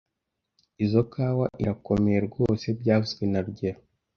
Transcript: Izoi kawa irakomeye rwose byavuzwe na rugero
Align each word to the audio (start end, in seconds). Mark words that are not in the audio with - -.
Izoi 0.83 1.07
kawa 1.13 1.45
irakomeye 1.61 2.19
rwose 2.27 2.65
byavuzwe 2.79 3.23
na 3.31 3.39
rugero 3.45 3.79